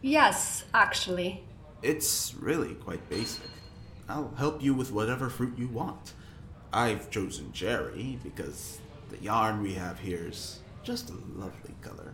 yes, 0.00 0.64
actually. 0.72 1.42
It's 1.82 2.34
really 2.38 2.74
quite 2.74 3.08
basic. 3.10 3.50
I'll 4.08 4.32
help 4.36 4.62
you 4.62 4.74
with 4.74 4.92
whatever 4.92 5.28
fruit 5.28 5.58
you 5.58 5.66
want. 5.66 6.12
I've 6.72 7.10
chosen 7.10 7.50
cherry 7.52 8.20
because 8.22 8.78
the 9.08 9.18
yarn 9.18 9.60
we 9.60 9.74
have 9.74 9.98
here 9.98 10.26
is 10.28 10.60
just 10.84 11.10
a 11.10 11.14
lovely 11.34 11.74
color. 11.80 12.12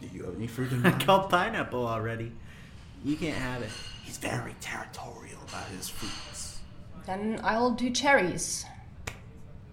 Do 0.00 0.08
you 0.12 0.24
have 0.24 0.36
any 0.36 0.46
fruit 0.46 0.72
in 0.72 0.84
I 0.84 0.90
mind? 0.90 1.04
called 1.06 1.30
pineapple 1.30 1.86
already. 1.86 2.32
You 3.04 3.16
can't 3.16 3.36
have 3.36 3.62
it. 3.62 3.70
He's 4.04 4.18
very 4.18 4.54
territorial 4.60 5.38
about 5.48 5.66
his 5.68 5.88
fruits. 5.88 6.58
Then 7.06 7.40
I'll 7.42 7.70
do 7.70 7.90
cherries. 7.90 8.64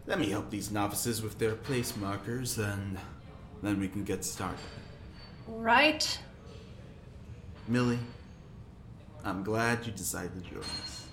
Let 0.06 0.20
me 0.20 0.30
help 0.30 0.50
these 0.50 0.72
novices 0.72 1.22
with 1.22 1.38
their 1.38 1.56
place 1.56 1.96
markers, 1.98 2.58
and 2.58 2.98
then 3.62 3.80
we 3.80 3.90
can 3.90 4.04
get 4.04 4.24
started. 4.24 4.60
Right? 5.48 6.20
Millie, 7.68 8.00
I'm 9.26 9.44
glad 9.44 9.86
you 9.86 9.92
decided 9.92 10.34
to 10.36 10.50
join 10.50 10.60
us. 10.60 11.07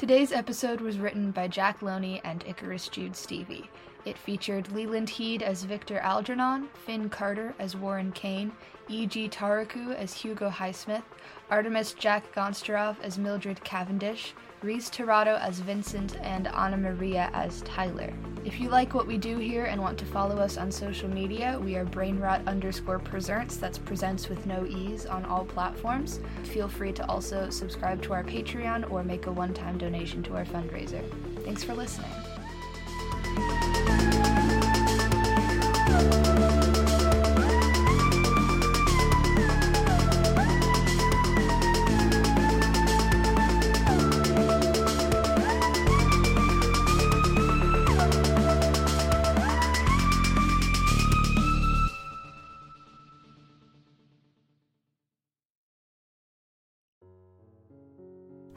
Today's 0.00 0.32
episode 0.32 0.80
was 0.80 0.98
written 0.98 1.30
by 1.30 1.46
Jack 1.46 1.82
Loney 1.82 2.22
and 2.24 2.42
Icarus 2.46 2.88
Jude 2.88 3.14
Stevie. 3.14 3.68
It 4.06 4.16
featured 4.16 4.72
Leland 4.72 5.10
Heed 5.10 5.42
as 5.42 5.64
Victor 5.64 5.98
Algernon, 5.98 6.68
Finn 6.86 7.10
Carter 7.10 7.54
as 7.58 7.76
Warren 7.76 8.10
Kane, 8.12 8.50
E.G. 8.88 9.28
Taraku 9.28 9.94
as 9.94 10.14
Hugo 10.14 10.48
Highsmith, 10.48 11.02
Artemis 11.50 11.92
Jack 11.92 12.34
Gonsterov 12.34 12.96
as 13.02 13.18
Mildred 13.18 13.62
Cavendish, 13.62 14.32
Reese 14.62 14.90
Tirado 14.90 15.40
as 15.40 15.60
Vincent, 15.60 16.18
and 16.20 16.46
Anna 16.48 16.76
Maria 16.76 17.30
as 17.32 17.62
Tyler. 17.62 18.12
If 18.44 18.60
you 18.60 18.68
like 18.68 18.92
what 18.92 19.06
we 19.06 19.16
do 19.16 19.38
here 19.38 19.64
and 19.64 19.80
want 19.80 19.98
to 19.98 20.04
follow 20.04 20.36
us 20.36 20.58
on 20.58 20.70
social 20.70 21.08
media, 21.08 21.58
we 21.62 21.76
are 21.76 21.84
brainrot 21.86 22.46
underscore 22.46 22.98
presents, 22.98 23.56
that's 23.56 23.78
presents 23.78 24.28
with 24.28 24.44
no 24.44 24.66
e's 24.66 25.06
on 25.06 25.24
all 25.24 25.46
platforms. 25.46 26.20
Feel 26.44 26.68
free 26.68 26.92
to 26.92 27.06
also 27.08 27.48
subscribe 27.48 28.02
to 28.02 28.12
our 28.12 28.24
Patreon 28.24 28.90
or 28.90 29.02
make 29.02 29.26
a 29.26 29.32
one 29.32 29.54
time 29.54 29.78
donation 29.78 30.22
to 30.24 30.36
our 30.36 30.44
fundraiser. 30.44 31.02
Thanks 31.42 31.64
for 31.64 31.74
listening. 31.74 32.10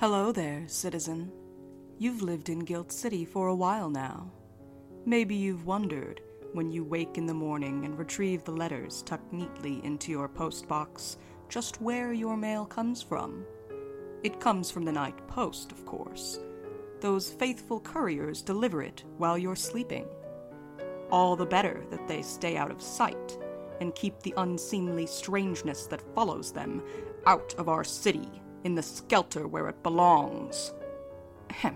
Hello 0.04 0.34
there, 0.34 0.66
citizen. 0.68 1.32
You've 1.98 2.22
lived 2.22 2.50
in 2.50 2.60
Guild 2.60 2.92
City 2.92 3.24
for 3.24 3.48
a 3.48 3.56
while 3.56 3.90
now. 3.90 4.30
Maybe 5.06 5.34
you've 5.34 5.66
wondered, 5.66 6.20
when 6.52 6.70
you 6.70 6.84
wake 6.84 7.18
in 7.18 7.26
the 7.26 7.34
morning 7.34 7.86
and 7.86 7.98
retrieve 7.98 8.44
the 8.44 8.52
letters 8.52 9.02
tucked 9.04 9.32
neatly 9.32 9.80
into 9.86 10.12
your 10.12 10.28
postbox, 10.28 11.16
just 11.48 11.82
where 11.82 12.12
your 12.12 12.36
mail 12.36 12.66
comes 12.66 13.02
from. 13.02 13.46
It 14.24 14.42
comes 14.42 14.70
from 14.70 14.84
the 14.84 14.92
night 14.92 15.26
post, 15.30 15.72
of 15.72 15.86
course. 15.86 16.38
Those 17.00 17.32
faithful 17.32 17.80
couriers 17.80 18.42
deliver 18.42 18.84
it 18.84 19.06
while 19.16 19.38
you're 19.38 19.56
sleeping. 19.56 20.06
All 21.12 21.38
the 21.38 21.46
better 21.46 21.82
that 21.92 22.10
they 22.10 22.24
stay 22.24 22.58
out 22.58 22.72
of 22.72 22.82
sight 22.82 23.38
and 23.80 23.96
keep 23.96 24.20
the 24.20 24.34
unseemly 24.36 25.06
strangeness 25.06 25.88
that 25.88 26.14
follows 26.14 26.52
them 26.52 26.84
out 27.26 27.56
of 27.58 27.70
our 27.70 27.86
city 27.86 28.43
in 28.64 28.76
the 28.76 28.84
skelter 28.84 29.48
where 29.48 29.68
it 29.68 29.84
belongs. 29.84 30.74
Ahem. 31.50 31.76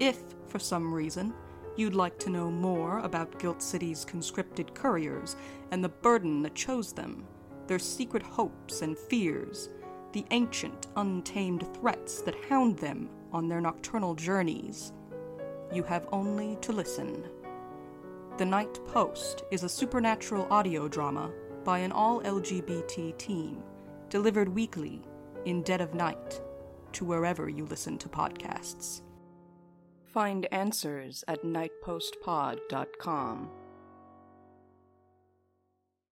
If, 0.00 0.18
for 0.46 0.58
some 0.58 0.92
reason, 0.92 1.34
you'd 1.76 1.94
like 1.94 2.18
to 2.20 2.30
know 2.30 2.50
more 2.50 2.98
about 3.00 3.38
Guilt 3.38 3.62
City's 3.62 4.04
conscripted 4.04 4.74
couriers 4.74 5.36
and 5.70 5.82
the 5.82 5.88
burden 5.88 6.42
that 6.42 6.54
chose 6.54 6.92
them, 6.92 7.24
their 7.66 7.78
secret 7.78 8.22
hopes 8.22 8.82
and 8.82 8.96
fears, 8.96 9.68
the 10.12 10.24
ancient, 10.30 10.86
untamed 10.96 11.66
threats 11.74 12.22
that 12.22 12.44
hound 12.48 12.78
them 12.78 13.08
on 13.32 13.48
their 13.48 13.60
nocturnal 13.60 14.14
journeys, 14.14 14.92
you 15.72 15.82
have 15.82 16.08
only 16.12 16.56
to 16.62 16.72
listen. 16.72 17.24
The 18.38 18.46
Night 18.46 18.78
Post 18.86 19.44
is 19.50 19.64
a 19.64 19.68
supernatural 19.68 20.46
audio 20.50 20.88
drama 20.88 21.30
by 21.64 21.80
an 21.80 21.92
all 21.92 22.22
LGBT 22.22 23.18
team, 23.18 23.62
delivered 24.08 24.48
weekly 24.48 25.02
in 25.44 25.62
dead 25.62 25.80
of 25.80 25.94
night 25.94 26.40
to 26.92 27.04
wherever 27.04 27.48
you 27.48 27.66
listen 27.66 27.98
to 27.98 28.08
podcasts. 28.08 29.02
Find 30.04 30.52
answers 30.52 31.22
at 31.28 31.44
nightpostpod.com 31.44 33.50